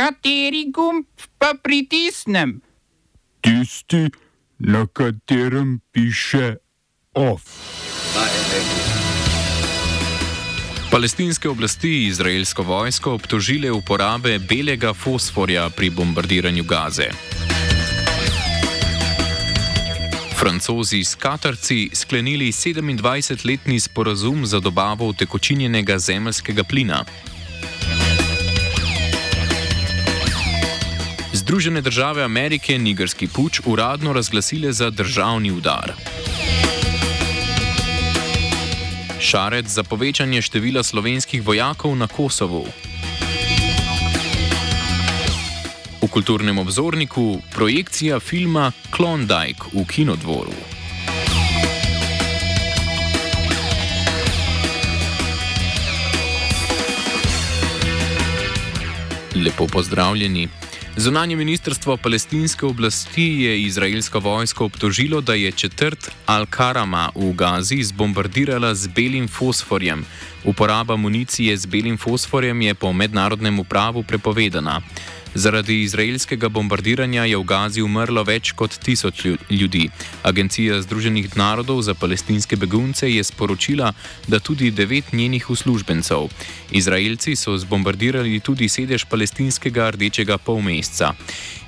Kateri 0.00 0.70
gumb 0.72 1.04
pa 1.36 1.52
pritisnem? 1.62 2.54
Tisti, 3.44 4.08
na 4.58 4.86
katerem 4.86 5.80
piše 5.92 6.56
OF. 7.14 7.42
Palestinske 10.90 11.48
oblasti 11.48 12.06
izraelsko 12.06 12.62
vojsko 12.62 13.12
obtožile 13.12 13.70
uporabe 13.70 14.38
belega 14.38 14.94
fosforja 14.94 15.68
pri 15.70 15.90
bombardiranju 15.90 16.64
Gaze. 16.64 17.10
Francozi 20.40 21.04
s 21.04 21.14
Katarci 21.14 21.90
sklenili 21.92 22.48
27-letni 22.52 23.80
sporazum 23.80 24.46
za 24.46 24.60
dobavo 24.60 25.08
utekočinjenega 25.08 25.98
zemljskega 25.98 26.64
plina. 26.64 27.04
Združene 31.50 31.80
države 31.80 32.22
Amerike 32.22 32.78
nigerski 32.78 33.26
puč 33.28 33.60
uradno 33.66 34.12
razglasile 34.12 34.72
za 34.72 34.90
državni 34.90 35.50
udar. 35.50 35.92
Šarec 39.20 39.66
za 39.66 39.82
povečanje 39.82 40.42
števila 40.42 40.82
slovenskih 40.82 41.42
vojakov 41.42 41.96
na 41.96 42.06
Kosovu. 42.06 42.66
V 46.02 46.08
kulturnem 46.10 46.58
obzorniku 46.58 47.42
projekcija 47.54 48.20
filma 48.20 48.72
Klondike 48.90 49.74
v 49.74 49.84
kinodvoru. 49.86 50.54
Lepo 59.34 59.66
pozdravljeni. 59.66 60.59
Zunanje 60.96 61.36
ministrstvo 61.36 61.96
palestinske 61.96 62.66
oblasti 62.66 63.22
je 63.22 63.62
izraelsko 63.62 64.18
vojsko 64.18 64.64
obtožilo, 64.64 65.20
da 65.20 65.34
je 65.34 65.52
četrt 65.52 66.10
Al-Karama 66.26 67.08
v 67.14 67.32
Gazi 67.32 67.82
zbombardirala 67.82 68.74
z 68.74 68.88
belim 68.88 69.28
fosforjem. 69.28 70.04
Uporaba 70.44 70.96
municije 70.96 71.56
z 71.56 71.66
belim 71.66 71.98
fosforjem 71.98 72.62
je 72.62 72.74
po 72.74 72.92
mednarodnem 72.92 73.64
pravu 73.64 74.02
prepovedana. 74.02 74.80
Zaradi 75.34 75.82
izraelskega 75.82 76.48
bombardiranja 76.48 77.24
je 77.24 77.36
v 77.38 77.44
Gazi 77.46 77.82
umrlo 77.86 78.24
več 78.26 78.50
kot 78.58 78.74
tisoč 78.82 79.26
ljudi. 79.50 79.84
Agencija 80.26 80.80
Združenih 80.82 81.36
narodov 81.38 81.82
za 81.86 81.94
palestinske 81.94 82.56
begunce 82.56 83.06
je 83.06 83.22
sporočila, 83.24 83.92
da 84.26 84.40
tudi 84.40 84.70
devet 84.70 85.12
njenih 85.12 85.50
uslužbencev. 85.50 86.26
Izraelci 86.70 87.36
so 87.36 87.54
zbombardirali 87.58 88.40
tudi 88.40 88.68
sedež 88.68 89.06
palestinskega 89.06 89.90
rdečega 89.94 90.38
polmesca. 90.38 91.14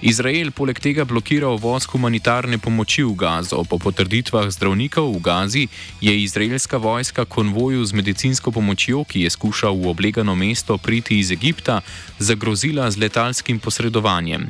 Izrael 0.03 0.51
poleg 0.51 0.81
tega 0.83 1.05
blokira 1.07 1.47
uvoz 1.55 1.87
humanitarne 1.87 2.59
pomoči 2.59 3.05
v 3.07 3.15
Gazo. 3.15 3.63
Po 3.63 3.79
potrditvah 3.79 4.51
zdravnikov 4.51 5.15
v 5.15 5.21
Gazi 5.23 5.65
je 6.03 6.11
izraelska 6.11 6.77
vojska 6.83 7.25
konvoju 7.25 7.87
z 7.87 7.95
medicinsko 7.95 8.51
pomočjo, 8.51 9.05
ki 9.07 9.23
je 9.23 9.31
skušal 9.31 9.79
v 9.79 9.87
oblegano 9.87 10.35
mesto 10.35 10.75
priti 10.79 11.23
iz 11.23 11.31
Egipta, 11.31 11.81
zagrozila 12.19 12.91
z 12.91 12.99
letalskim 12.99 13.52
posredovanjem. 13.59 14.49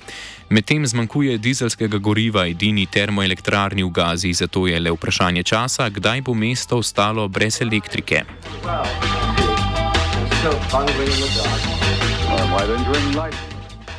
Medtem 0.51 0.87
zmanjkuje 0.87 1.39
dizelskega 1.39 1.99
goriva 1.99 2.47
edini 2.47 2.87
termoelektrarni 2.87 3.83
v 3.83 3.91
Gazi, 3.91 4.33
zato 4.33 4.67
je 4.67 4.81
le 4.81 4.93
vprašanje 4.93 5.43
časa, 5.43 5.89
kdaj 5.89 6.21
bo 6.23 6.35
mesto 6.35 6.77
ostalo 6.77 7.29
brez 7.29 7.63
elektrike. 7.63 8.25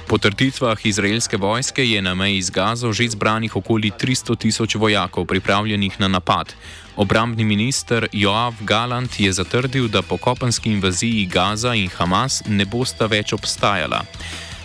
Po 0.08 0.18
trditvah 0.18 0.86
izraelske 0.86 1.38
vojske 1.38 1.90
je 1.90 2.02
na 2.02 2.14
meji 2.14 2.42
z 2.42 2.50
Gazo 2.50 2.94
že 2.94 3.10
zbranih 3.10 3.56
okoli 3.56 3.92
300 3.92 4.38
tisoč 4.38 4.76
vojakov 4.76 5.26
pripravljenih 5.26 6.00
na 6.00 6.08
napad. 6.08 6.54
Obrambni 6.96 7.44
minister 7.44 8.08
Joav 8.12 8.54
Galant 8.62 9.20
je 9.20 9.32
zatrdil, 9.32 9.88
da 9.88 10.02
po 10.02 10.18
kopenski 10.18 10.70
invaziji 10.70 11.26
Gaza 11.26 11.74
in 11.74 11.90
Hamas 11.90 12.44
ne 12.46 12.66
bosta 12.66 13.06
več 13.06 13.34
obstajala. 13.34 14.04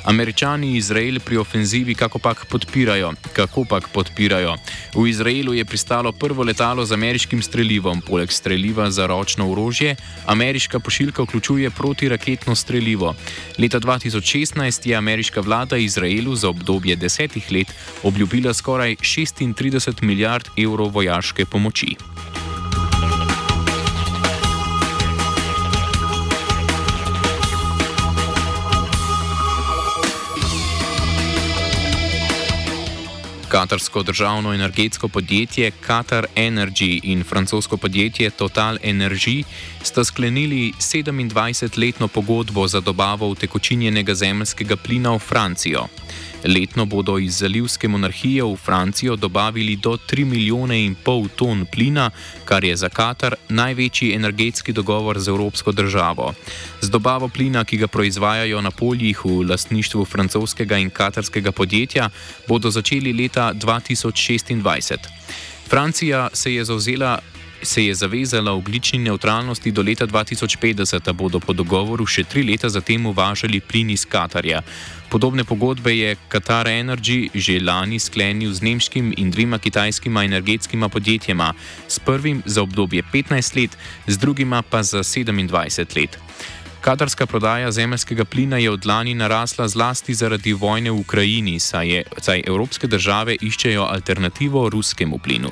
Američani 0.09 0.77
Izrael 0.77 1.21
pri 1.21 1.37
ofenzivi 1.37 1.95
kako 1.95 2.19
pak 2.19 2.47
podpirajo. 2.47 3.13
Kako 3.33 3.65
pak 3.65 3.89
podpirajo? 3.93 4.55
V 4.95 5.09
Izraelu 5.09 5.55
je 5.55 5.65
pristalo 5.65 6.13
prvo 6.13 6.43
letalo 6.43 6.85
z 6.85 6.93
ameriškim 6.93 7.43
strelivom. 7.43 8.01
Poleg 8.01 8.33
streliva 8.33 8.91
za 8.91 9.07
ročno 9.07 9.51
orožje, 9.53 9.97
ameriška 10.27 10.81
pošiljka 10.81 11.23
vključuje 11.23 11.71
protiraketno 11.71 12.55
strelivo. 12.55 13.15
Leta 13.59 13.81
2016 13.81 14.89
je 14.89 14.97
ameriška 14.97 15.41
vlada 15.41 15.77
Izraelu 15.77 16.35
za 16.35 16.49
obdobje 16.49 16.97
desetih 16.97 17.53
let 17.53 17.75
obljubila 18.03 18.55
skoraj 18.55 18.97
36 18.97 20.03
milijard 20.03 20.49
evrov 20.57 20.89
vojaške 20.89 21.45
pomoči. 21.45 21.97
Katarsko 33.49 34.03
državno 34.03 34.55
energetsko 34.55 35.09
podjetje 35.09 35.71
Qatar 35.87 36.27
Energy 36.37 37.01
in 37.03 37.25
francosko 37.25 37.77
podjetje 37.77 38.31
Total 38.31 38.79
Energy 38.83 39.45
sta 39.83 40.05
sklenili 40.05 40.73
27-letno 40.79 42.09
pogodbo 42.09 42.69
za 42.69 42.81
dobavo 42.81 43.29
utekočinjenega 43.29 44.15
zemljskega 44.15 44.77
plina 44.77 45.15
v 45.15 45.19
Francijo. 45.19 45.87
Letno 46.45 46.85
bodo 46.87 47.19
iz 47.19 47.39
zalivske 47.39 47.89
monarhije 47.89 48.45
v 48.45 48.57
Francijo 48.57 49.17
dobavili 49.17 49.77
do 49.77 49.97
3 50.11 50.25
milijone 50.25 50.85
in 50.85 50.95
pol 50.95 51.29
ton 51.37 51.67
plina, 51.73 52.11
kar 52.45 52.65
je 52.65 52.77
za 52.77 52.89
Katar 52.89 53.35
največji 53.49 54.15
energetski 54.15 54.73
dogovor 54.73 55.19
z 55.19 55.29
evropsko 55.29 55.73
državo. 55.73 56.35
Z 56.81 56.91
dobavo 56.91 57.29
plina, 57.29 57.65
ki 57.65 57.77
ga 57.77 57.87
proizvajajo 57.87 58.61
na 58.61 58.71
poljih 58.71 59.25
v 59.25 59.43
lastništvu 59.51 60.05
francoskega 60.05 60.79
in 60.79 60.91
katarskega 60.91 61.53
podjetja, 61.53 62.11
bodo 62.49 62.71
začeli 62.71 63.13
leta 63.13 63.53
2026. 63.55 64.97
Francija 65.69 66.29
se 66.33 66.55
je 66.55 66.65
zauzela 66.65 67.19
se 67.63 67.85
je 67.85 67.95
zavezala 67.95 68.53
oglični 68.53 68.99
neutralnosti 68.99 69.71
do 69.71 69.83
leta 69.83 70.07
2050, 70.07 71.03
da 71.05 71.13
bodo 71.13 71.41
po 71.41 71.53
dogovoru 71.53 72.07
še 72.07 72.25
tri 72.25 72.43
leta 72.43 72.69
zatem 72.69 73.07
uvažali 73.07 73.61
plin 73.61 73.91
iz 73.91 74.05
Katarja. 74.05 74.63
Podobne 75.11 75.45
pogodbe 75.45 75.97
je 75.97 76.17
Qatar 76.29 76.69
Energy 76.69 77.31
že 77.35 77.61
lani 77.61 77.99
sklenil 77.99 78.53
z 78.53 78.63
nemškim 78.63 79.15
in 79.17 79.31
dvema 79.31 79.59
kitajskima 79.59 80.25
energetskima 80.25 80.89
podjetjema, 80.89 81.55
s 81.89 81.99
prvim 81.99 82.43
za 82.47 82.63
obdobje 82.63 83.03
15 83.13 83.57
let, 83.61 83.79
z 84.07 84.19
drugima 84.19 84.63
pa 84.63 84.83
za 84.83 84.99
27 84.99 85.97
let. 85.97 86.19
Katarska 86.81 87.27
prodaja 87.27 87.73
zemljskega 87.73 88.25
plina 88.25 88.59
je 88.59 88.71
od 88.71 88.87
lani 88.87 89.15
narasla 89.15 89.69
zlasti 89.69 90.15
zaradi 90.15 90.53
vojne 90.53 90.91
v 90.91 91.01
Ukrajini, 91.01 91.59
saj, 91.59 91.89
je, 91.89 92.05
saj 92.19 92.43
evropske 92.47 92.87
države 92.87 93.37
iščejo 93.41 93.83
alternativo 93.83 94.69
ruskemu 94.71 95.19
plinu. 95.19 95.51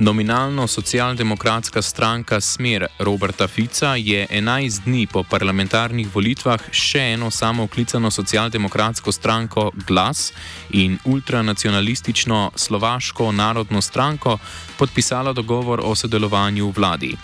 Nominalno 0.00 0.66
socialdemokratska 0.66 1.82
stranka 1.82 2.40
Smer 2.40 2.86
Roberta 2.98 3.48
Fica 3.48 3.96
je 3.96 4.26
11 4.30 4.84
dni 4.84 5.06
po 5.06 5.24
parlamentarnih 5.24 6.14
volitvah 6.14 6.60
še 6.70 7.00
eno 7.14 7.30
samo 7.30 7.64
oklicano 7.66 8.10
socialdemokratsko 8.10 9.12
stranko 9.12 9.70
Glas 9.86 10.32
in 10.70 10.98
ultranacionalistično 11.04 12.50
Slovaško 12.54 13.32
narodno 13.32 13.82
stranko 13.82 14.38
podpisala 14.78 15.32
dogovor 15.32 15.80
o 15.82 15.94
sodelovanju 15.94 16.70
v 16.70 16.74
vladi. 16.76 17.16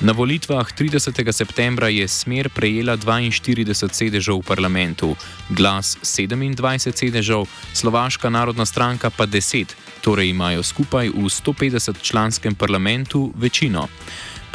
Na 0.00 0.12
volitvah 0.12 0.72
30. 0.72 1.32
septembra 1.32 1.88
je 1.88 2.04
Smer 2.08 2.52
prejela 2.52 3.00
42 3.00 3.72
sedežev 3.72 4.36
v 4.36 4.44
parlamentu, 4.44 5.16
Glas 5.48 5.96
27 6.04 6.92
sedežev, 6.92 7.48
Slovaška 7.72 8.28
narodna 8.28 8.68
stranka 8.68 9.08
pa 9.08 9.24
10 9.24 9.72
torej 10.06 10.30
imajo 10.30 10.62
skupaj 10.62 11.10
v 11.10 11.26
150 11.26 11.98
članskem 11.98 12.54
parlamentu 12.54 13.32
večino. 13.34 13.88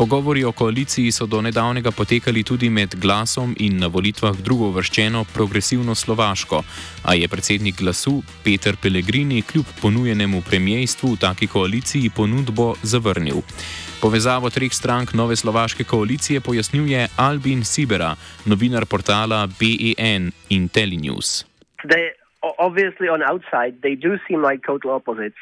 Pogovori 0.02 0.44
o 0.44 0.52
koaliciji 0.52 1.12
so 1.12 1.26
do 1.30 1.42
nedavnega 1.42 1.92
potekali 1.92 2.42
tudi 2.44 2.70
med 2.70 2.96
glasom 3.02 3.52
in 3.60 3.76
na 3.80 3.88
volitvah 3.88 4.38
drugo 4.48 4.72
vrščeno 4.74 5.20
progresivno 5.34 5.96
Slovaško, 5.96 6.62
a 7.06 7.14
je 7.14 7.28
predsednik 7.28 7.76
glasu 7.78 8.14
Peter 8.44 8.76
Pellegrini 8.82 9.42
kljub 9.42 9.66
ponujenemu 9.82 10.42
premijejstvu 10.50 11.12
v 11.12 11.20
taki 11.22 11.48
koaliciji 11.48 12.10
ponudbo 12.16 12.74
zavrnil. 12.82 13.44
Povezavo 14.02 14.50
treh 14.50 14.74
strank 14.74 15.14
nove 15.14 15.36
slovaške 15.36 15.84
koalicije 15.84 16.42
pojasnjuje 16.42 17.08
Albin 17.18 17.64
Sibera, 17.64 18.16
novinar 18.46 18.86
portala 18.86 19.48
BEN 19.60 20.32
in 20.50 20.70
Telenews. 20.70 21.46
they 21.90 22.10
obviously 22.58 23.08
on 23.08 23.22
outside 23.22 23.74
they 23.82 23.96
do 23.96 24.18
seem 24.28 24.42
like 24.42 24.66
total 24.66 24.92
opposites. 24.92 25.38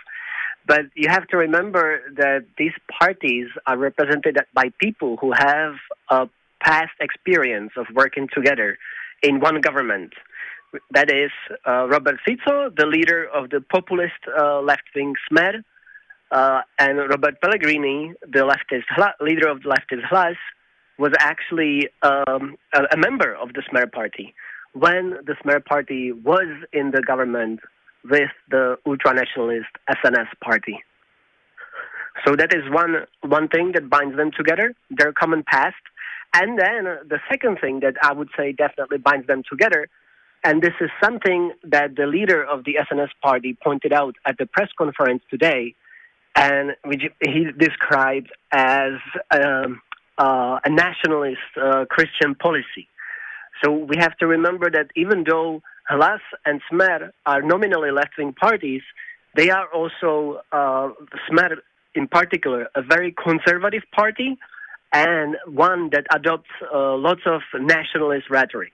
But 0.69 0.86
you 0.94 1.10
have 1.10 1.25
to 1.30 1.38
remember 1.38 2.00
that 2.16 2.45
these 2.60 2.77
parties 3.01 3.48
are 3.66 3.75
represented 3.75 4.38
by 4.54 4.66
people 4.80 5.18
who 5.18 5.31
have 5.36 5.74
a 6.10 6.30
past 6.62 6.92
experience 7.01 7.71
of 7.75 7.88
working 7.95 8.27
together 8.31 8.77
in 9.24 9.39
one 9.39 9.62
government. 9.62 10.13
That 10.92 11.10
is 11.10 11.31
uh, 11.68 11.88
Robert 11.88 12.18
Fico, 12.24 12.69
the 12.69 12.86
leader 12.86 13.27
of 13.33 13.50
the 13.50 13.62
populist 13.62 14.21
uh, 14.27 14.62
left 14.62 14.83
wing 14.95 15.16
Smer, 15.31 15.63
uh, 16.31 16.62
and 16.77 17.00
Robert 17.00 17.42
Pellegrini, 17.42 18.13
the 18.21 18.44
leftist 18.51 18.86
leader 19.19 19.48
of 19.48 19.63
the 19.63 19.69
leftist 19.69 20.07
Hlas, 20.12 20.38
was 21.00 21.13
actually 21.18 21.89
um, 22.04 22.57
a, 22.75 22.81
a, 22.92 22.98
member 22.98 23.33
of 23.33 23.54
the 23.54 23.63
Smer 23.71 23.92
party 23.92 24.36
when 24.74 25.18
the 25.25 25.33
Smer 25.44 25.66
party 25.66 26.12
was 26.12 26.50
in 26.71 26.92
the 26.92 27.01
government 27.01 27.60
with 28.03 28.31
the 28.49 28.77
ultra-nationalist 28.85 29.69
SNS 29.89 30.27
party. 30.43 30.79
So 32.25 32.35
that 32.35 32.53
is 32.53 32.63
one 32.69 33.05
one 33.21 33.47
thing 33.47 33.71
that 33.73 33.89
binds 33.89 34.17
them 34.17 34.31
together, 34.35 34.73
their 34.89 35.13
common 35.13 35.43
past. 35.43 35.75
And 36.33 36.59
then 36.59 36.83
the 37.07 37.19
second 37.29 37.59
thing 37.59 37.79
that 37.79 37.95
I 38.01 38.13
would 38.13 38.29
say 38.37 38.51
definitely 38.51 38.97
binds 38.97 39.27
them 39.27 39.43
together, 39.49 39.87
and 40.43 40.61
this 40.61 40.73
is 40.79 40.89
something 41.03 41.53
that 41.63 41.95
the 41.95 42.05
leader 42.05 42.43
of 42.43 42.63
the 42.63 42.75
SNS 42.75 43.09
party 43.21 43.57
pointed 43.61 43.91
out 43.91 44.15
at 44.25 44.37
the 44.37 44.45
press 44.45 44.69
conference 44.77 45.23
today, 45.29 45.75
and 46.35 46.75
which 46.85 47.03
he 47.21 47.47
described 47.57 48.31
as 48.51 48.93
um, 49.31 49.81
uh, 50.17 50.59
a 50.63 50.69
nationalist 50.69 51.39
uh, 51.61 51.85
Christian 51.89 52.35
policy. 52.35 52.87
So 53.63 53.71
we 53.71 53.97
have 53.97 54.15
to 54.17 54.27
remember 54.27 54.69
that 54.71 54.87
even 54.95 55.25
though 55.27 55.61
Hlas 55.89 56.21
and 56.45 56.62
Smer 56.71 57.12
are 57.25 57.41
nominally 57.41 57.91
left-wing 57.91 58.33
parties, 58.33 58.81
they 59.36 59.50
are 59.50 59.68
also 59.74 60.41
uh, 60.51 60.89
Smer 61.30 61.57
in 61.95 62.07
particular 62.07 62.68
a 62.75 62.81
very 62.81 63.12
conservative 63.12 63.83
party 63.94 64.38
and 64.94 65.36
one 65.45 65.89
that 65.91 66.06
adopts 66.13 66.50
uh, 66.74 66.95
lots 66.95 67.21
of 67.25 67.41
nationalist 67.59 68.30
rhetoric. 68.30 68.74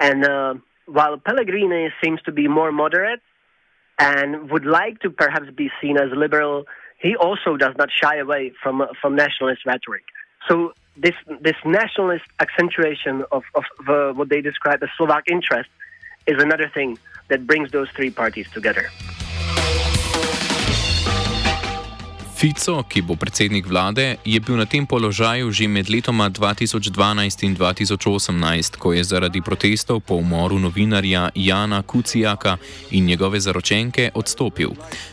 And 0.00 0.24
uh, 0.24 0.54
while 0.86 1.18
Pellegrini 1.18 1.88
seems 2.02 2.20
to 2.22 2.32
be 2.32 2.48
more 2.48 2.72
moderate 2.72 3.20
and 3.98 4.50
would 4.50 4.64
like 4.64 5.00
to 5.00 5.10
perhaps 5.10 5.46
be 5.54 5.70
seen 5.80 5.98
as 5.98 6.10
liberal, 6.14 6.64
he 6.98 7.16
also 7.16 7.56
does 7.56 7.74
not 7.76 7.88
shy 7.90 8.16
away 8.16 8.52
from 8.62 8.82
from 9.00 9.16
nationalist 9.16 9.64
rhetoric. 9.66 10.04
So 10.48 10.72
this 10.96 11.14
this 11.40 11.56
nationalist 11.64 12.24
accentuation 12.40 13.24
of, 13.32 13.42
of 13.54 13.64
uh, 13.88 14.12
what 14.12 14.28
they 14.28 14.40
describe 14.40 14.82
as 14.82 14.90
Slovak 14.96 15.24
interest 15.30 15.68
is 16.28 16.40
another 16.40 16.68
thing 16.68 16.98
that 17.28 17.46
brings 17.46 17.70
those 17.72 17.88
three 17.96 18.10
parties 18.10 18.48
together. 18.52 18.90
Fico, 22.38 22.84
ki 22.86 23.00
bo 23.02 23.16
predsednik 23.18 23.66
vlade, 23.66 24.14
je 24.22 24.38
bil 24.38 24.54
na 24.54 24.62
tem 24.62 24.86
položaju 24.86 25.50
že 25.50 25.66
med 25.66 25.90
letoma 25.90 26.30
2012 26.30 27.42
in 27.42 27.56
2018, 27.58 28.78
ko 28.78 28.94
je 28.94 29.02
zaradi 29.02 29.42
protestov 29.42 30.06
po 30.06 30.14
umoru 30.22 30.54
novinarja 30.54 31.34
Jana 31.34 31.82
Kucijaka 31.82 32.54
in 32.94 33.10
njegove 33.10 33.40
zaročenke 33.40 34.14
odstopil. 34.14 34.70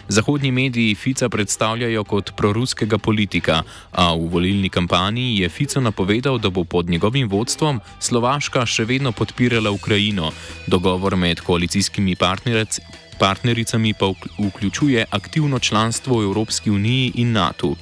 Zahodni 0.08 0.52
mediji 0.52 0.94
Fica 0.96 1.30
predstavljajo 1.30 2.04
kot 2.04 2.38
proruskega 2.38 2.98
politika, 3.02 3.64
a 3.92 4.14
v 4.14 4.30
volilni 4.30 4.70
kampanji 4.70 5.42
je 5.42 5.50
Fico 5.50 5.82
napovedal, 5.82 6.38
da 6.38 6.50
bo 6.50 6.64
pod 6.64 6.90
njegovim 6.90 7.26
vodstvom 7.30 7.82
Slovaška 8.00 8.66
še 8.70 8.86
vedno 8.86 9.12
podpirala 9.12 9.74
Ukrajino, 9.74 10.30
dogovor 10.68 11.18
med 11.18 11.42
koalicijskimi 11.42 12.16
partnerci 12.16 13.05
partnericami 13.20 13.94
pa 14.00 14.08
vključuje 14.48 15.06
aktivno 15.12 15.60
članstvo 15.60 16.20
v 16.20 16.24
Evropski 16.24 16.70
uniji 16.72 17.12
in 17.16 17.32
NATO. 17.32 17.76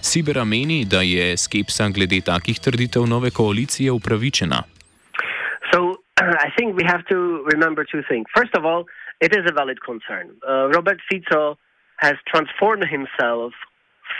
Sibera 0.00 0.44
meni, 0.44 0.84
da 0.84 1.00
je 1.00 1.36
skepsa 1.36 1.88
glede 1.88 2.20
takih 2.20 2.60
trditev 2.60 3.06
nove 3.06 3.30
koalicije 3.30 3.92
upravičena. 3.92 4.62
So, 5.72 5.78
I 6.46 6.48
think 6.56 6.68
we 6.80 6.84
have 6.92 7.04
to 7.12 7.18
remember 7.52 7.82
two 7.92 8.02
things. 8.10 8.26
First 8.38 8.54
of 8.58 8.62
all, 8.64 8.82
it 9.20 9.32
is 9.38 9.44
a 9.50 9.54
valid 9.60 9.78
concern. 9.88 10.26
Uh, 10.30 10.68
Robert 10.76 11.00
Fico 11.08 11.56
has 11.96 12.16
transformed 12.30 12.84
himself 12.96 13.52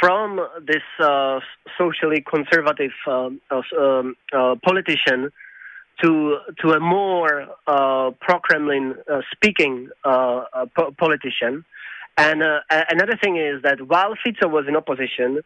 from 0.00 0.40
this 0.66 0.86
uh, 1.00 1.40
socially 1.78 2.20
conservative 2.34 2.94
uh, 3.06 3.30
um, 3.78 4.16
uh, 4.32 4.54
politician 4.68 5.30
to 6.02 6.38
to 6.60 6.70
a 6.72 6.80
more 6.80 7.46
uh, 7.66 8.10
pro-Kremlin 8.20 8.94
uh, 9.10 9.20
speaking 9.32 9.88
uh, 10.04 10.08
uh 10.08 10.66
po- 10.76 10.94
politician. 10.98 11.64
And 12.16 12.42
uh, 12.42 12.60
another 12.70 13.18
thing 13.20 13.36
is 13.36 13.62
that 13.62 13.88
while 13.88 14.14
Fico 14.22 14.46
was 14.46 14.66
in 14.68 14.76
opposition, 14.76 15.40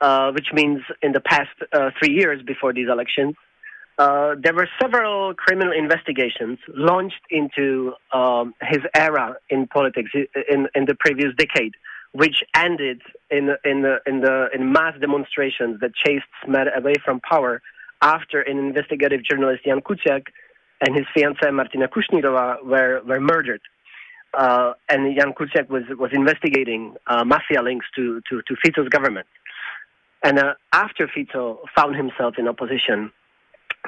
uh, 0.00 0.32
which 0.32 0.46
means 0.54 0.80
in 1.02 1.12
the 1.12 1.20
past 1.20 1.50
three 1.98 2.14
years 2.14 2.42
before 2.42 2.72
these 2.72 2.88
elections, 2.90 3.34
there 3.98 4.54
were 4.54 4.68
several 4.80 5.34
criminal 5.34 5.74
investigations 5.74 6.58
launched 6.68 7.20
into 7.28 7.92
um, 8.14 8.54
his 8.62 8.80
era 8.96 9.36
in 9.50 9.66
politics 9.66 10.10
in, 10.50 10.68
in 10.74 10.86
the 10.86 10.94
previous 10.98 11.34
decade, 11.36 11.74
which 12.12 12.42
ended 12.56 13.02
in 13.30 13.50
in 13.62 13.82
the, 13.82 13.98
in 14.06 14.22
the 14.22 14.48
in 14.54 14.72
mass 14.72 14.98
demonstrations 14.98 15.80
that 15.80 15.94
chased 15.94 16.24
Smer 16.46 16.74
away 16.74 16.94
from 17.04 17.20
power 17.20 17.60
after 18.02 18.40
an 18.40 18.58
investigative 18.58 19.22
journalist 19.22 19.64
Jan 19.64 19.80
Kuciak 19.80 20.26
and 20.80 20.96
his 20.96 21.06
fiancée 21.16 21.52
Martina 21.52 21.88
Kushnirova 21.88 22.64
were, 22.64 23.02
were 23.06 23.20
murdered. 23.20 23.60
Uh, 24.32 24.72
and 24.88 25.16
Jan 25.18 25.32
Kuciak 25.32 25.68
was, 25.68 25.82
was 25.98 26.10
investigating 26.12 26.94
uh, 27.06 27.24
mafia 27.24 27.62
links 27.62 27.86
to, 27.96 28.20
to, 28.30 28.42
to 28.42 28.88
government. 28.88 29.26
And 30.22 30.38
uh, 30.38 30.54
after 30.72 31.08
Fico 31.08 31.60
found 31.74 31.96
himself 31.96 32.34
in 32.38 32.46
opposition, 32.46 33.10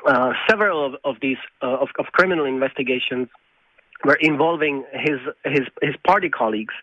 uh, 0.07 0.33
several 0.49 0.85
of, 0.87 0.95
of 1.05 1.17
these 1.21 1.37
uh, 1.63 1.67
of, 1.67 1.89
of, 1.99 2.07
criminal 2.07 2.47
investigations 2.47 3.29
were 4.05 4.17
involving 4.21 4.85
his 4.93 5.19
his 5.45 5.67
his 5.83 5.95
party 6.07 6.31
colleagues, 6.31 6.75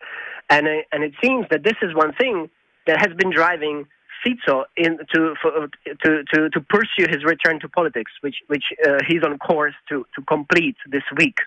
and 0.48 0.68
uh, 0.68 0.82
and 0.92 1.02
it 1.02 1.12
seems 1.22 1.46
that 1.50 1.64
this 1.64 1.74
is 1.82 1.94
one 1.94 2.12
thing 2.12 2.48
that 2.86 2.98
has 3.00 3.14
been 3.16 3.32
driving 3.32 3.86
Fico 4.22 4.64
in, 4.76 4.98
to, 5.14 5.34
for, 5.40 5.68
to, 6.04 6.24
to, 6.34 6.50
to 6.50 6.60
pursue 6.60 7.06
his 7.08 7.24
return 7.24 7.60
to 7.60 7.68
politics, 7.68 8.12
which, 8.20 8.36
which 8.48 8.64
uh, 8.86 8.98
he's 9.06 9.22
on 9.22 9.38
course 9.38 9.74
to, 9.88 10.06
to 10.14 10.22
complete 10.22 10.76
this 10.86 11.02
week. 11.16 11.38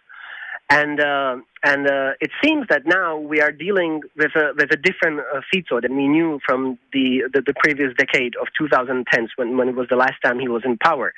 And, 0.70 1.00
uh, 1.00 1.38
and 1.64 1.88
uh, 1.88 2.12
it 2.20 2.32
seems 2.44 2.68
that 2.70 2.84
now 2.86 3.18
we 3.18 3.42
are 3.42 3.52
dealing 3.52 4.02
with 4.18 4.32
a, 4.36 4.54
with 4.58 4.72
a 4.72 4.78
different 4.78 5.20
uh, 5.20 5.42
than 5.82 5.96
we 5.96 6.08
knew 6.08 6.40
from 6.46 6.80
the, 6.94 7.24
the, 7.34 7.42
the, 7.42 7.54
previous 7.54 7.94
decade 7.98 8.36
of 8.38 8.48
2010s 8.60 9.28
when, 9.36 9.58
when 9.58 9.68
it 9.70 9.76
was 9.76 9.88
the 9.90 9.96
last 9.96 10.16
time 10.24 10.40
he 10.40 10.48
was 10.48 10.64
in 10.66 10.78
power. 10.78 11.14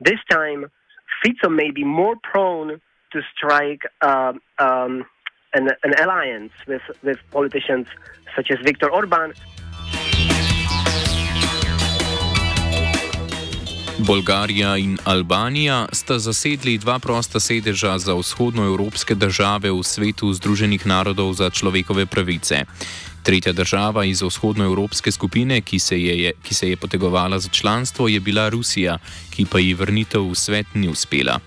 This 0.00 0.18
time, 0.30 0.66
Fico 1.22 1.48
may 1.48 1.70
be 1.70 1.84
more 1.84 2.16
prone 2.22 2.80
to 3.12 3.20
strike 3.34 3.82
uh, 4.02 4.32
um, 4.58 5.06
an, 5.54 5.70
an 5.82 5.94
alliance 6.02 6.52
with, 6.66 6.82
with 7.02 7.18
politicians 7.30 7.86
such 8.36 8.50
as 8.50 8.58
Viktor 8.62 8.90
Orban. 8.90 9.32
Bolgarija 14.08 14.76
in 14.76 14.98
Albanija 15.04 15.86
sta 15.92 16.18
zasedli 16.18 16.78
dva 16.78 16.98
prosta 16.98 17.40
sedeža 17.40 17.98
za 17.98 18.14
vzhodnoevropske 18.14 19.14
države 19.14 19.68
v 19.70 19.82
svetu 19.84 20.32
Združenih 20.32 20.86
narodov 20.86 21.34
za 21.36 21.50
človekove 21.50 22.06
pravice. 22.06 22.64
Tretja 23.22 23.52
država 23.52 24.04
iz 24.04 24.22
vzhodnoevropske 24.22 25.12
skupine, 25.12 25.60
ki 25.60 25.78
se, 25.78 26.00
je, 26.00 26.32
ki 26.42 26.54
se 26.54 26.70
je 26.70 26.76
potegovala 26.76 27.38
za 27.38 27.48
članstvo, 27.48 28.08
je 28.08 28.20
bila 28.20 28.48
Rusija, 28.48 28.98
ki 29.30 29.44
pa 29.44 29.58
ji 29.58 29.74
vrnitev 29.74 30.24
v 30.30 30.34
svet 30.34 30.66
ni 30.74 30.88
uspela. 30.88 31.38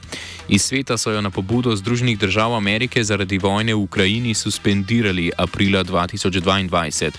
Iz 0.47 0.61
sveta 0.61 0.97
so 0.97 1.11
jo 1.11 1.21
na 1.21 1.29
pobudo 1.29 1.75
Združenih 1.75 2.19
držav 2.19 2.53
Amerike 2.53 3.03
zaradi 3.03 3.37
vojne 3.37 3.73
v 3.73 3.81
Ukrajini 3.81 4.33
suspendirali 4.33 5.31
aprila 5.37 5.83
2022. 5.83 7.11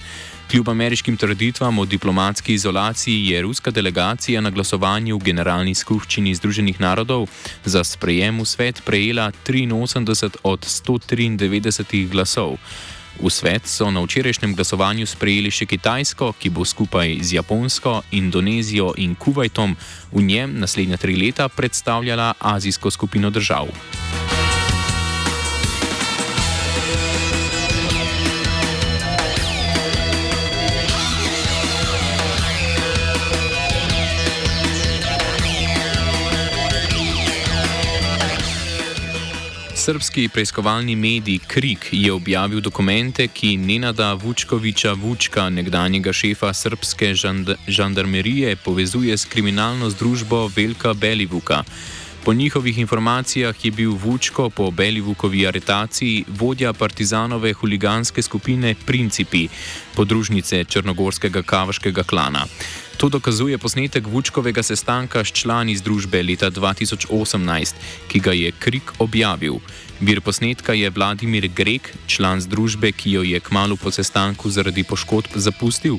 Kljub 0.52 0.68
ameriškim 0.68 1.16
trditvam 1.16 1.78
o 1.78 1.85
diplomatski 1.85 2.54
izolaciji 2.54 3.26
je 3.26 3.42
ruska 3.42 3.71
delegacija 3.71 4.40
na 4.40 4.50
glasovanju 4.50 5.16
v 5.16 5.25
Generalni 5.25 5.75
skupščini 5.75 6.35
Združenih 6.35 6.80
narodov 6.80 7.25
za 7.64 7.80
sprejem 7.85 8.40
v 8.40 8.44
svet 8.44 8.82
prejela 8.85 9.30
83 9.49 10.37
od 10.42 10.61
193 10.61 12.09
glasov. 12.09 12.59
V 13.23 13.30
svet 13.30 13.64
so 13.64 13.90
na 13.90 14.04
včerajšnjem 14.04 14.52
glasovanju 14.54 15.06
sprejeli 15.06 15.49
še 15.50 15.64
Kitajsko, 15.66 16.35
ki 16.37 16.52
bo 16.52 16.68
skupaj 16.68 17.16
z 17.25 17.40
Japonsko, 17.40 18.02
Indonezijo 18.11 18.92
in 18.97 19.16
Kuwaitom 19.16 19.73
v 20.12 20.23
njem 20.23 20.61
naslednja 20.61 21.00
tri 21.00 21.16
leta 21.16 21.49
predstavljala 21.49 22.35
azijsko 22.38 22.90
skupino 22.90 23.30
držav. 23.30 23.73
Srpski 39.82 40.28
preiskovalni 40.28 40.94
medij 40.96 41.38
Krik 41.46 41.88
je 41.92 42.12
objavil 42.12 42.60
dokumente, 42.60 43.26
ki 43.28 43.56
Nenada 43.56 44.12
Vučkoviča 44.14 44.92
Vučka, 44.92 45.48
nekdanjega 45.50 46.12
šefa 46.12 46.52
srpske 46.54 47.14
žand 47.14 47.50
žandarmerije, 47.66 48.56
povezuje 48.56 49.16
s 49.18 49.24
kriminalno 49.24 49.90
združbo 49.90 50.46
Velika 50.56 50.94
Belivuka. 50.94 51.64
Po 52.24 52.32
njihovih 52.32 52.78
informacijah 52.78 53.64
je 53.64 53.70
bil 53.70 53.90
Vučko 53.90 54.50
po 54.50 54.70
Belivukovi 54.70 55.46
aretaciji 55.46 56.24
vodja 56.28 56.72
partizanove 56.72 57.52
huliganske 57.52 58.22
skupine 58.22 58.74
Principi, 58.86 59.48
podružnice 59.94 60.64
črnogorskega 60.64 61.42
kavaškega 61.42 62.02
klana. 62.02 62.46
To 62.96 63.08
dokazuje 63.08 63.58
posnetek 63.58 64.06
Vučkovega 64.06 64.62
sestanka 64.62 65.25
s 65.25 65.32
člani 65.32 65.76
združbe 65.76 66.22
leta 66.22 66.50
2018, 66.50 67.75
ki 68.08 68.18
ga 68.20 68.32
je 68.32 68.52
Krik 68.52 68.92
objavil. 68.99 69.58
Vir 70.00 70.20
posnetka 70.20 70.75
je 70.75 70.90
Vladimir 70.90 71.49
Grek, 71.49 71.94
član 72.06 72.40
združbe, 72.40 72.92
ki 72.92 73.11
jo 73.11 73.22
je 73.22 73.40
kmalo 73.40 73.76
po 73.76 73.90
sestanku 73.90 74.50
zaradi 74.50 74.84
poškodb 74.84 75.34
zapustil. 75.34 75.99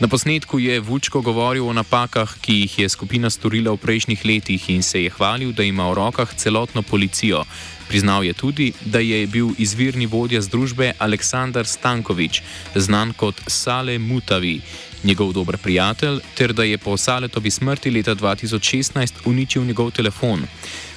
Na 0.00 0.08
posnetku 0.08 0.58
je 0.58 0.80
Vučko 0.80 1.20
govoril 1.20 1.68
o 1.68 1.72
napakah, 1.72 2.32
ki 2.40 2.54
jih 2.64 2.78
je 2.78 2.88
skupina 2.88 3.30
storila 3.30 3.70
v 3.72 3.78
prejšnjih 3.78 4.24
letih 4.24 4.70
in 4.70 4.82
se 4.82 5.02
je 5.02 5.10
hvalil, 5.10 5.52
da 5.52 5.62
ima 5.62 5.90
v 5.90 5.94
rokah 5.94 6.34
celotno 6.34 6.82
policijo. 6.82 7.44
Priznal 7.88 8.24
je 8.24 8.32
tudi, 8.32 8.72
da 8.84 8.98
je 8.98 9.26
bil 9.26 9.52
izvirni 9.58 10.06
vodja 10.06 10.40
združbe 10.40 10.92
Aleksandar 10.98 11.66
Stankovič, 11.66 12.42
znan 12.74 13.12
kot 13.12 13.36
Sale 13.46 13.98
Mutavi, 13.98 14.60
njegov 15.04 15.32
dober 15.32 15.56
prijatelj, 15.58 16.18
ter 16.34 16.52
da 16.52 16.64
je 16.64 16.78
po 16.78 16.96
Saletovi 16.96 17.50
smrti 17.50 17.90
leta 17.90 18.14
2016 18.14 19.12
uničil 19.24 19.64
njegov 19.64 19.90
telefon. 19.90 20.46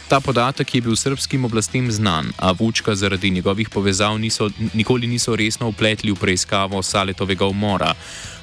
Ta 0.07 0.19
podatek 0.19 0.75
je 0.75 0.81
bil 0.81 0.95
srpskim 0.95 1.45
oblastem 1.45 1.91
znan, 1.91 2.29
a 2.37 2.51
Vučka 2.51 2.95
zaradi 2.95 3.29
njegovih 3.29 3.69
povezav 3.69 4.19
niso, 4.19 4.49
nikoli 4.73 5.07
niso 5.07 5.35
resno 5.35 5.67
upletli 5.67 6.11
v 6.11 6.15
preiskavo 6.15 6.83
Saletovega 6.83 7.45
umora. 7.45 7.93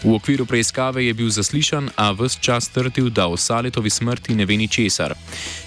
V 0.02 0.14
okviru 0.14 0.46
preiskave 0.46 1.04
je 1.06 1.14
bil 1.14 1.30
zaslišan, 1.30 1.90
a 1.96 2.10
vse 2.10 2.38
čas 2.40 2.68
trdil, 2.68 3.10
da 3.10 3.28
o 3.30 3.36
Saletovi 3.36 3.90
smrti 3.90 4.34
ne 4.34 4.46
ve 4.46 4.56
ničesar. 4.56 5.14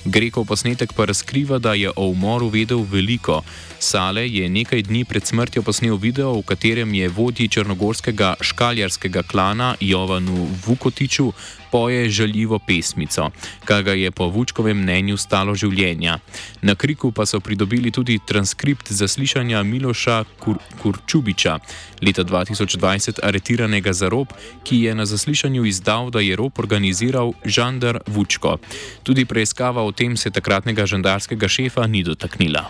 Grekov 0.05 0.45
posnetek 0.45 0.93
pa 0.93 1.05
razkriva, 1.05 1.59
da 1.59 1.73
je 1.73 1.91
o 1.95 2.09
umoru 2.11 2.49
vedel 2.51 2.83
veliko. 2.83 3.41
Sale 3.79 4.27
je 4.27 4.49
nekaj 4.49 4.81
dni 4.81 5.05
pred 5.05 5.25
smrtjo 5.25 5.63
posnel 5.63 5.95
video, 5.95 6.33
v 6.33 6.43
katerem 6.43 6.93
je 6.93 7.07
vodji 7.09 7.47
črnogorskega 7.47 8.35
škaljarskega 8.41 9.23
klana 9.23 9.75
Jovanu 9.79 10.47
Vukotiču 10.65 11.31
poje 11.75 12.09
žaljivo 12.09 12.59
pesmico, 12.59 13.29
kar 13.65 13.83
ga 13.83 13.93
je 13.93 14.11
po 14.11 14.29
Vučkovem 14.31 14.77
mnenju 14.79 15.17
stalo 15.17 15.55
življenja. 15.55 16.19
Na 16.61 16.75
kriku 16.75 17.11
pa 17.11 17.25
so 17.27 17.41
pridobili 17.43 17.91
tudi 17.91 18.15
transkript 18.27 18.91
zaslišanja 18.95 19.63
Miloša 19.63 20.21
Kur 20.39 20.61
Kurčubiča, 20.79 21.57
leta 21.99 22.23
2020 22.23 23.19
aretiranega 23.23 23.91
za 23.93 24.07
rob, 24.07 24.31
ki 24.63 24.85
je 24.85 24.95
na 24.95 25.05
zaslišanju 25.05 25.65
izdal, 25.67 26.13
da 26.15 26.23
je 26.23 26.37
rob 26.39 26.63
organiziral 26.63 27.33
žandar 27.43 27.99
Vučko. 28.07 28.55
Tudi 29.03 29.25
preiskava 29.25 29.83
o 29.83 29.91
tem 29.91 30.15
se 30.15 30.31
takratnega 30.31 30.87
žandarskega 30.87 31.51
šefa 31.51 31.87
ni 31.91 32.07
dotaknila. 32.07 32.69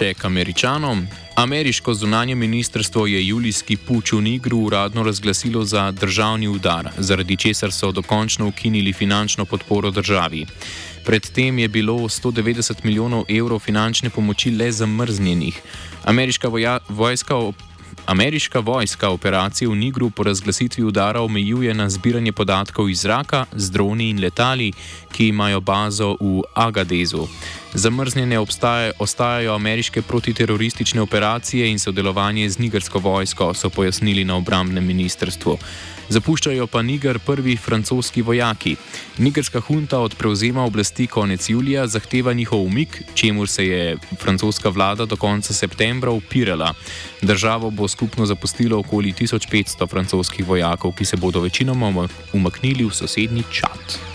Še 0.00 0.14
k 0.16 0.24
američanom. 0.24 1.02
Ameriško 1.36 1.92
zunanje 1.94 2.34
ministrstvo 2.34 3.02
je 3.06 3.18
julijski 3.26 3.76
puč 3.76 4.12
v 4.16 4.22
Nigru 4.24 4.58
uradno 4.64 5.02
razglasilo 5.04 5.60
za 5.64 5.90
državni 5.92 6.48
udar, 6.48 6.88
zaradi 6.96 7.36
česar 7.36 7.72
so 7.72 7.90
dokončno 7.92 8.48
ukinili 8.48 8.94
finančno 8.96 9.44
podporo 9.44 9.90
državi. 9.90 10.46
Predtem 11.04 11.58
je 11.58 11.68
bilo 11.68 11.98
190 12.08 12.80
milijonov 12.84 13.28
evrov 13.28 13.60
finančne 13.60 14.10
pomoči 14.10 14.50
le 14.50 14.72
zamrznjenih. 14.72 15.60
Ameriška 16.04 16.48
vojska 16.88 17.36
Ameriška 18.06 18.60
vojska 18.60 19.10
operacije 19.10 19.68
v 19.68 19.76
Nigru 19.76 20.10
po 20.10 20.22
razglasitvi 20.22 20.84
udara 20.84 21.20
omejuje 21.20 21.74
na 21.74 21.90
zbiranje 21.90 22.32
podatkov 22.32 22.90
iz 22.90 23.02
zraka 23.04 23.44
z 23.52 23.70
droni 23.70 24.08
in 24.10 24.20
letali, 24.20 24.72
ki 25.12 25.28
imajo 25.28 25.60
bazo 25.60 26.16
v 26.20 26.40
Agadezu. 26.54 27.28
Zamrznjene 27.74 28.38
obstaje, 28.38 28.92
ostajajo 28.98 29.54
ameriške 29.54 30.02
protiteroristične 30.02 31.00
operacije 31.00 31.70
in 31.70 31.78
sodelovanje 31.78 32.50
z 32.50 32.58
nigersko 32.58 32.98
vojsko, 32.98 33.54
so 33.54 33.70
pojasnili 33.70 34.24
na 34.24 34.36
obrambnem 34.36 34.86
ministrstvu. 34.86 35.58
Zapuščajo 36.08 36.66
pa 36.66 36.82
Niger 36.82 37.18
prvi 37.22 37.54
francoski 37.56 38.22
vojaki. 38.22 38.74
Nigerska 39.18 39.60
hunta 39.60 40.00
od 40.00 40.14
prevzema 40.18 40.64
oblasti 40.64 41.06
konec 41.06 41.48
julija 41.48 41.86
zahteva 41.86 42.32
njihov 42.32 42.62
umik, 42.62 43.02
čemu 43.14 43.46
se 43.46 43.66
je 43.66 43.96
francoska 44.18 44.68
vlada 44.68 45.06
do 45.06 45.16
konca 45.16 45.54
septembra 45.54 46.10
upirala. 46.10 46.74
Državo 47.22 47.70
bo 47.70 47.88
skupno 47.88 48.26
zapustilo 48.26 48.78
okoli 48.78 49.12
1500 49.12 49.88
francoskih 49.88 50.48
vojakov, 50.48 50.92
ki 50.92 51.04
se 51.04 51.16
bodo 51.16 51.40
večinoma 51.40 52.08
umaknili 52.32 52.84
v 52.84 52.90
sosednji 52.90 53.44
čat. 53.50 54.09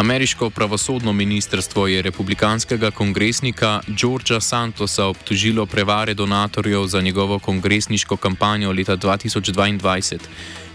Ameriško 0.00 0.50
pravosodno 0.50 1.12
ministrstvo 1.12 1.86
je 1.86 2.02
republikanskega 2.02 2.90
kongresnika 2.90 3.80
Georgea 3.86 4.40
Santosa 4.40 5.06
obtožilo 5.06 5.66
prevare 5.66 6.14
donatorjev 6.14 6.86
za 6.86 7.00
njegovo 7.00 7.38
kongresniško 7.38 8.16
kampanjo 8.16 8.72
leta 8.72 8.96
2022. 8.96 10.18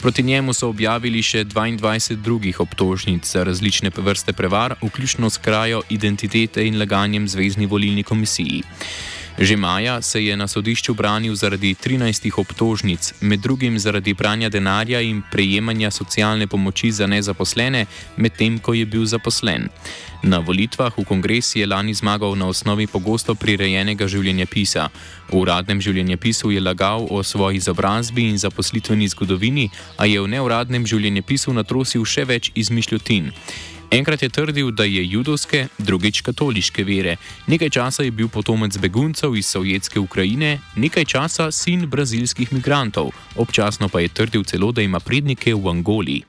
Proti 0.01 0.23
njemu 0.23 0.53
so 0.53 0.69
objavili 0.69 1.23
še 1.23 1.43
22 1.45 2.15
drugih 2.15 2.59
obtožnic 2.59 3.31
za 3.31 3.43
različne 3.43 3.89
vrste 3.97 4.33
prevar, 4.33 4.75
vključno 4.81 5.29
s 5.29 5.37
krajo 5.37 5.81
identitete 5.89 6.67
in 6.67 6.79
laganjem 6.79 7.27
Zvezdni 7.27 7.65
volilni 7.65 8.03
komisiji. 8.03 8.61
Že 9.35 9.57
maja 9.59 10.01
se 10.01 10.23
je 10.23 10.37
na 10.37 10.47
sodišču 10.47 10.93
branil 10.93 11.35
zaradi 11.35 11.75
13 11.75 12.31
obtožnic, 12.39 13.13
med 13.21 13.39
drugim 13.39 13.79
zaradi 13.79 14.13
pranja 14.13 14.49
denarja 14.49 15.01
in 15.01 15.21
prejemanja 15.31 15.91
socialne 15.91 16.47
pomoči 16.47 16.91
za 16.91 17.07
nezaposlene, 17.07 17.85
medtem 18.17 18.59
ko 18.59 18.73
je 18.73 18.85
bil 18.85 19.05
zaposlen. 19.05 19.67
Na 20.23 20.39
volitvah 20.39 20.95
v 20.97 21.03
kongres 21.03 21.55
je 21.55 21.67
lani 21.67 21.93
zmagal 21.93 22.35
na 22.39 22.47
osnovi 22.47 22.87
pogosto 22.87 23.35
prirejenega 23.35 24.07
življenjepisa. 24.07 24.87
V 25.29 25.43
uradnem 25.43 25.83
življenjepisu 25.83 26.55
je 26.55 26.63
lagal 26.63 27.03
o 27.11 27.19
svoji 27.23 27.59
izobrazbi 27.59 28.29
in 28.31 28.39
zaposlitveni 28.39 29.11
zgodovini, 29.11 29.69
a 29.99 30.07
je 30.07 30.21
v 30.21 30.31
neuradnem 30.31 30.87
življenjepisu 30.87 31.53
natrosil 31.53 32.07
še 32.07 32.23
več 32.25 32.51
izmišljotin. 32.55 33.33
Enkrat 33.91 34.21
je 34.21 34.29
trdil, 34.29 34.71
da 34.71 34.83
je 34.83 35.09
judovske, 35.09 35.67
drugič 35.77 36.21
katoliške 36.21 36.83
vere. 36.83 37.15
Nekaj 37.47 37.69
časa 37.69 38.03
je 38.03 38.11
bil 38.11 38.27
potomec 38.27 38.77
beguncev 38.77 39.35
iz 39.35 39.45
sovjetske 39.45 39.99
Ukrajine, 39.99 40.59
nekaj 40.75 41.05
časa 41.05 41.51
sin 41.51 41.85
brazilskih 41.89 42.53
migrantov, 42.53 43.11
občasno 43.35 43.89
pa 43.89 43.99
je 43.99 44.09
trdil 44.09 44.43
celo, 44.43 44.71
da 44.71 44.81
ima 44.81 44.99
prednike 44.99 45.53
v 45.53 45.69
Angoli. 45.69 46.21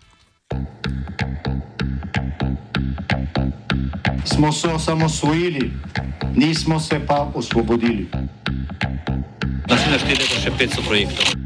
Smo 4.25 4.53
se 4.53 4.69
osamosvojili, 4.69 5.71
nismo 6.37 6.81
se 6.81 7.01
pa 7.07 7.33
osvobodili. 7.35 8.07
Da 9.69 9.79
se 9.79 9.91
naštejemo 9.91 10.39
še 10.45 10.51
500 10.59 10.87
projektov 10.87 11.46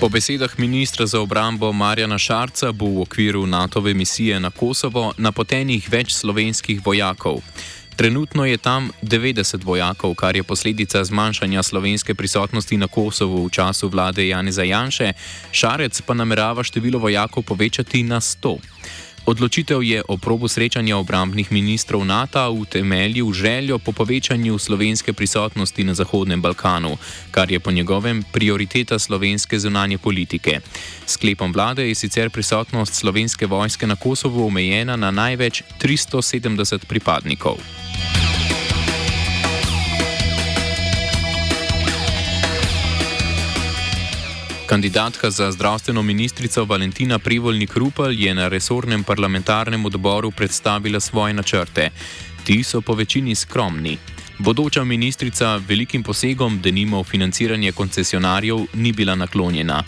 Po 0.00 0.08
besedah 0.08 0.58
ministra 0.58 1.06
za 1.06 1.20
obrambo 1.20 1.72
Marjana 1.72 2.18
Šarca 2.18 2.72
bo 2.72 2.86
v 2.86 3.00
okviru 3.04 3.46
NATO-ve 3.46 3.94
misije 3.94 4.40
na 4.40 4.50
Kosovo 4.50 5.12
napotenih 5.18 5.84
več 5.92 6.14
slovenskih 6.16 6.80
vojakov. 6.80 7.42
Trenutno 7.96 8.46
je 8.48 8.56
tam 8.56 8.88
90 9.02 9.60
vojakov, 9.64 10.14
kar 10.16 10.36
je 10.36 10.42
posledica 10.42 11.04
zmanjšanja 11.04 11.62
slovenske 11.62 12.14
prisotnosti 12.14 12.76
na 12.80 12.88
Kosovu 12.88 13.44
v 13.44 13.52
času 13.52 13.92
vlade 13.92 14.24
Janeza 14.24 14.64
Janše, 14.64 15.12
Šarec 15.52 16.00
pa 16.00 16.16
namerava 16.16 16.64
število 16.64 16.98
vojakov 16.98 17.44
povečati 17.44 18.00
na 18.02 18.24
100. 18.24 18.56
Odločitev 19.26 19.82
je 19.82 20.02
o 20.08 20.16
probu 20.16 20.48
srečanja 20.48 20.96
obrambnih 20.96 21.52
ministrov 21.52 22.04
NATO 22.04 22.40
v 22.52 22.64
temelju 22.64 23.32
željo 23.32 23.78
po 23.78 23.92
povečanju 23.92 24.58
slovenske 24.58 25.12
prisotnosti 25.12 25.84
na 25.84 25.94
Zahodnem 25.94 26.42
Balkanu, 26.42 26.96
kar 27.30 27.52
je 27.52 27.60
po 27.60 27.70
njegovem 27.70 28.22
prioriteta 28.32 28.98
slovenske 28.98 29.58
zunanje 29.58 29.98
politike. 29.98 30.60
Sklepom 31.06 31.52
vlade 31.52 31.88
je 31.88 31.94
sicer 31.94 32.30
prisotnost 32.30 32.94
slovenske 32.94 33.46
vojske 33.46 33.86
na 33.86 33.96
Kosovu 33.96 34.46
omejena 34.46 34.96
na 34.96 35.10
največ 35.10 35.62
370 35.82 36.84
pripadnikov. 36.84 37.58
Kandidatka 44.70 45.30
za 45.30 45.52
zdravstveno 45.52 46.02
ministrico 46.02 46.64
Valentina 46.64 47.18
Privolnik 47.18 47.76
Rupel 47.76 48.12
je 48.12 48.34
na 48.34 48.48
resornem 48.48 49.04
parlamentarnem 49.04 49.86
odboru 49.86 50.30
predstavila 50.30 51.00
svoje 51.00 51.34
načrte. 51.34 51.90
Ti 52.44 52.62
so 52.62 52.80
po 52.80 52.94
večini 52.94 53.34
skromni. 53.34 53.98
Bodoča 54.38 54.84
ministrica 54.84 55.56
velikim 55.56 56.02
posegom, 56.02 56.60
denimo 56.60 57.04
financiranje 57.04 57.72
koncesionarjev, 57.72 58.58
ni 58.74 58.92
bila 58.92 59.14
naklonjena. 59.14 59.82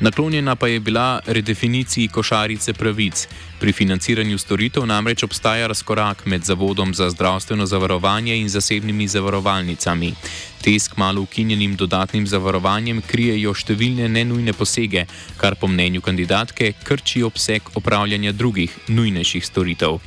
Naklonjena 0.00 0.56
pa 0.56 0.68
je 0.68 0.80
bila 0.80 1.20
redefiniciji 1.26 2.08
košarice 2.08 2.72
pravic. 2.72 3.28
Pri 3.60 3.72
financiranju 3.72 4.38
storitev 4.38 4.86
namreč 4.86 5.22
obstaja 5.22 5.66
razkorak 5.66 6.26
med 6.26 6.44
Zavodom 6.44 6.94
za 6.94 7.10
zdravstveno 7.10 7.66
zavarovanje 7.66 8.36
in 8.36 8.48
zasebnimi 8.48 9.08
zavarovalnicami. 9.08 10.14
Te 10.62 10.74
s 10.74 10.88
kmalo 10.88 11.22
ukinjenim 11.22 11.76
dodatnim 11.76 12.26
zavarovanjem 12.26 13.02
krijejo 13.06 13.54
številne 13.54 14.08
nenujne 14.10 14.52
posege, 14.52 15.04
kar 15.38 15.54
po 15.54 15.68
mnenju 15.70 16.02
kandidatke 16.02 16.72
krči 16.82 17.22
obseg 17.22 17.70
opravljanja 17.78 18.32
drugih, 18.32 18.74
nujnejših 18.88 19.46
storitev. 19.46 20.00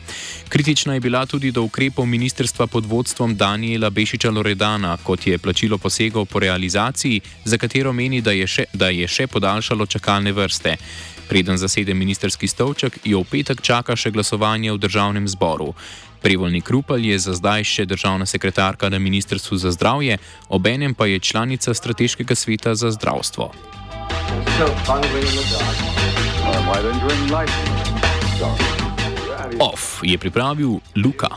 Kritična 0.52 0.98
je 0.98 1.00
bila 1.00 1.24
tudi 1.26 1.52
do 1.52 1.64
ukrepov 1.64 2.06
ministrstva 2.06 2.68
pod 2.68 2.86
vodstvom 2.86 3.36
Daniela 3.40 3.90
Bešiča 3.90 4.32
Loredana, 4.32 4.98
kot 5.04 5.28
je 5.28 5.38
plačilo 5.38 5.78
posegov 5.78 6.26
po 6.26 6.40
realizaciji, 6.40 7.22
za 7.46 7.58
katero 7.58 7.94
meni, 7.94 8.22
da 8.22 8.36
je 8.36 8.48
še, 8.48 8.68
da 8.74 8.92
je 8.92 9.08
še 9.08 9.28
podaljšalo 9.32 9.88
čakalne 9.88 10.36
vrste. 10.36 10.76
Preden 11.32 11.58
zasede 11.58 11.94
ministerski 11.94 12.48
stolček, 12.48 13.00
jo 13.08 13.24
v 13.24 13.30
petek 13.32 13.62
čaka 13.64 13.96
še 13.96 14.12
glasovanje 14.12 14.74
v 14.76 14.82
državnem 14.84 15.28
zboru. 15.32 15.72
Prevoljni 16.22 16.62
Krupel 16.62 17.06
je 17.06 17.20
za 17.20 17.34
zdaj 17.34 17.64
še 17.64 17.86
državna 17.86 18.26
sekretarka 18.26 18.90
na 18.90 19.00
Ministrstvu 19.00 19.58
za 19.58 19.72
zdravje, 19.72 20.18
obenem 20.50 20.94
pa 20.94 21.06
je 21.06 21.20
članica 21.20 21.74
strateškega 21.74 22.36
sveta 22.36 22.76
za 22.76 22.92
zdravstvo. 22.92 23.52
Off 29.60 30.00
je 30.04 30.18
pripravil 30.18 30.80
Luka. 30.96 31.30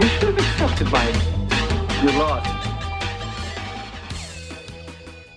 You 0.00 0.08
should 0.18 0.34
have 0.34 0.48
accepted 0.48 0.88
my. 0.92 1.06
You 2.02 2.18
lost. 2.18 2.61